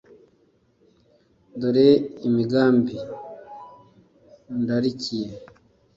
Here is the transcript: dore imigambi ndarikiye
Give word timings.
dore 1.59 1.89
imigambi 2.27 2.95
ndarikiye 4.61 5.29